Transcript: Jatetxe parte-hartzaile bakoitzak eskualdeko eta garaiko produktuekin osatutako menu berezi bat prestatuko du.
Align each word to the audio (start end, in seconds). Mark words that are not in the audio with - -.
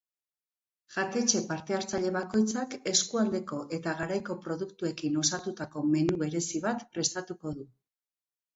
Jatetxe 0.93 1.41
parte-hartzaile 1.51 2.13
bakoitzak 2.15 2.73
eskualdeko 2.93 3.61
eta 3.79 3.95
garaiko 4.01 4.39
produktuekin 4.47 5.21
osatutako 5.27 5.87
menu 5.93 6.19
berezi 6.25 6.65
bat 6.67 6.85
prestatuko 6.99 7.57
du. 7.63 7.71